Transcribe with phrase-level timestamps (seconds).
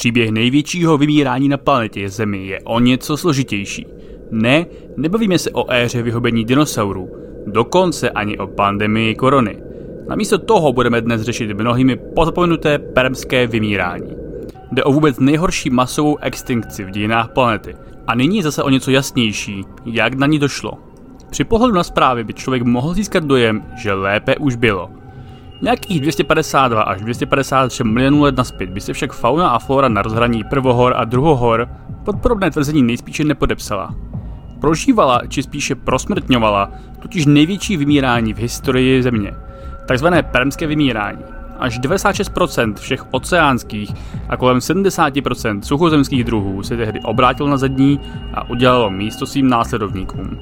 [0.00, 3.86] Příběh největšího vymírání na planetě Zemi je o něco složitější.
[4.30, 7.10] Ne, nebavíme se o éře vyhobení dinosaurů,
[7.46, 9.62] dokonce ani o pandemii korony.
[10.08, 14.16] Namísto toho budeme dnes řešit mnohými pozapomenuté permské vymírání.
[14.72, 17.74] Jde o vůbec nejhorší masovou extinkci v dějinách planety.
[18.06, 20.72] A nyní je zase o něco jasnější, jak na ní došlo.
[21.30, 24.99] Při pohledu na zprávy by člověk mohl získat dojem, že lépe už bylo.
[25.62, 30.44] Nějakých 252 až 253 milionů let naspět by se však fauna a flora na rozhraní
[30.44, 31.68] prvohor a druhohor
[32.04, 33.94] pod podobné tvrzení nejspíše nepodepsala.
[34.60, 36.70] Prožívala, či spíše prosmrtňovala,
[37.02, 39.34] totiž největší vymírání v historii Země,
[39.86, 41.22] takzvané permské vymírání.
[41.58, 43.90] Až 96% všech oceánských
[44.28, 48.00] a kolem 70% suchozemských druhů se tehdy obrátilo na zadní
[48.34, 50.38] a udělalo místo svým následovníkům.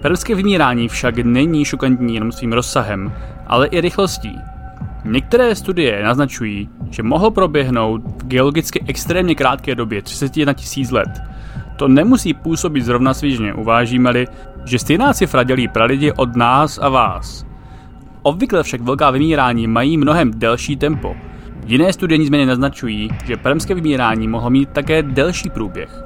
[0.00, 3.12] Permské vymírání však není šokantní jenom svým rozsahem,
[3.46, 4.38] ale i rychlostí.
[5.04, 11.08] Některé studie naznačují, že mohlo proběhnout v geologicky extrémně krátké době 31 tisíc let.
[11.76, 14.26] To nemusí působit zrovna svížně, uvážíme-li,
[14.64, 17.46] že stejná cifra dělí pralidi od nás a vás.
[18.22, 21.16] Obvykle však velká vymírání mají mnohem delší tempo.
[21.66, 26.04] Jiné studie nicméně naznačují, že permské vymírání mohlo mít také delší průběh.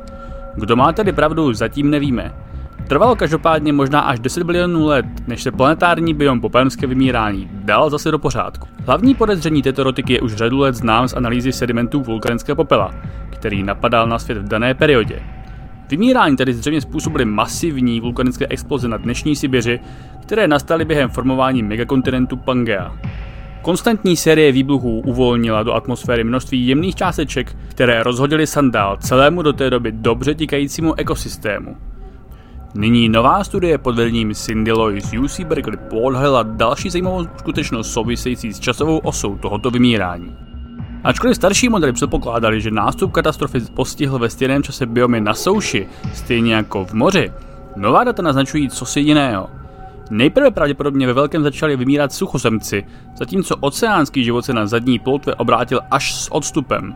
[0.55, 2.45] Kdo má tedy pravdu, zatím nevíme.
[2.89, 6.51] Trvalo každopádně možná až 10 bilionů let, než se planetární biom po
[6.87, 8.69] vymírání dal zase do pořádku.
[8.87, 12.95] Hlavní podezření této rotiky je už řadu let znám z analýzy sedimentů vulkanického popela,
[13.31, 15.23] který napadal na svět v dané periodě.
[15.91, 19.81] Vymírání tedy zřejmě způsobily masivní vulkanické exploze na dnešní Sibiři,
[20.23, 22.97] které nastaly během formování megakontinentu Pangea.
[23.62, 29.70] Konstantní série výbuchů uvolnila do atmosféry množství jemných částeček, které rozhodily sandál celému do té
[29.70, 31.77] doby dobře tikajícímu ekosystému.
[32.77, 38.52] Nyní nová studie pod vedením Cindy Loy z UC Berkeley podhalila další zajímavou skutečnost související
[38.52, 40.36] s časovou osou tohoto vymírání.
[41.05, 46.55] Ačkoliv starší modely předpokládali, že nástup katastrofy postihl ve stejném čase biomy na souši, stejně
[46.55, 47.33] jako v moři,
[47.77, 49.50] nová data naznačují cosi jiného.
[50.11, 52.84] Nejprve pravděpodobně ve velkém začali vymírat suchozemci,
[53.18, 56.95] zatímco oceánský život se na zadní ploutve obrátil až s odstupem.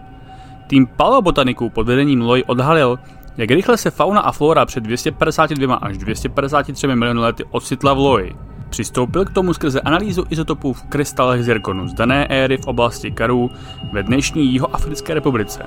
[0.67, 2.99] Tým paleobotaniků pod vedením Loy odhalil,
[3.41, 8.37] jak rychle se fauna a flora před 252 až 253 miliony lety ocitla v loji.
[8.71, 13.51] Přistoupil k tomu skrze analýzu izotopů v krystalech zirkonu z dané éry v oblasti Karů
[13.93, 15.63] ve dnešní Jihoafrické republice.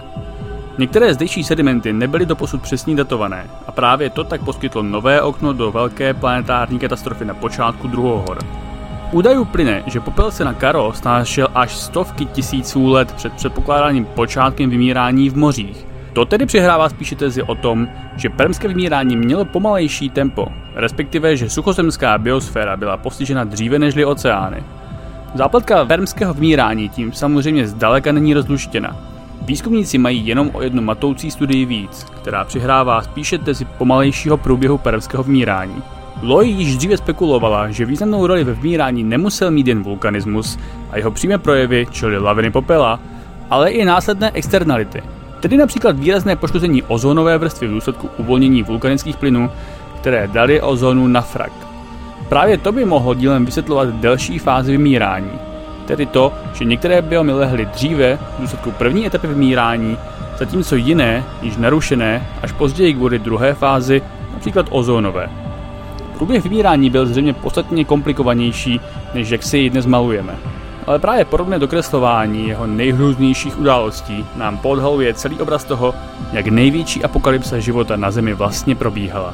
[0.77, 5.71] Některé zdejší sedimenty nebyly doposud přesně datované a právě to tak poskytlo nové okno do
[5.71, 8.37] velké planetární katastrofy na počátku druhohor.
[9.11, 14.69] Údajů plyne, že popel se na Karo snášel až stovky tisíců let před předpokládaným počátkem
[14.69, 20.09] vymírání v mořích to tedy přihrává spíše tezi o tom, že permské vymírání mělo pomalejší
[20.09, 24.63] tempo, respektive že suchozemská biosféra byla postižena dříve nežli oceány.
[25.35, 28.97] Zápletka permského vymírání tím samozřejmě zdaleka není rozluštěna.
[29.41, 35.23] Výzkumníci mají jenom o jednu matoucí studii víc, která přihrává spíše tezi pomalejšího průběhu permského
[35.23, 35.83] vymírání.
[36.21, 40.59] Loy již dříve spekulovala, že významnou roli ve vymírání nemusel mít jen vulkanismus
[40.91, 42.99] a jeho přímé projevy, čili laviny popela,
[43.49, 45.01] ale i následné externality,
[45.43, 49.51] Tedy například výrazné poškození ozónové vrstvy v důsledku uvolnění vulkanických plynů,
[50.01, 51.51] které dali ozónu na frak.
[52.29, 55.31] Právě to by mohlo dílem vysvětlovat delší fázi vymírání,
[55.85, 59.97] tedy to, že některé biomy lehly dříve v důsledku první etapy vymírání,
[60.37, 64.01] zatímco jiné, již narušené, až později kvůli druhé fázi,
[64.33, 65.29] například ozónové.
[66.17, 68.79] Průběh vymírání byl zřejmě podstatně komplikovanější,
[69.13, 70.35] než jak si ji dnes malujeme
[70.87, 75.95] ale právě podobné dokreslování jeho nejhrůznějších událostí nám podhaluje celý obraz toho,
[76.31, 79.33] jak největší apokalypsa života na Zemi vlastně probíhala.